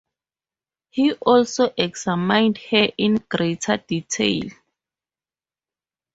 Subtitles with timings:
[0.89, 4.49] He also examined hair in greater detail.